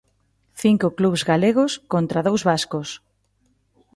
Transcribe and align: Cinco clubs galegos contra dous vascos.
Cinco 0.61 0.87
clubs 0.97 1.21
galegos 1.31 1.71
contra 1.93 2.25
dous 2.27 2.41
vascos. 2.49 2.89